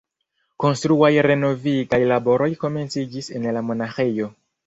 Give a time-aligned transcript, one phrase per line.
[0.63, 4.33] Konstruaj renovigaj laboroj komenciĝis en lamonaĥejo.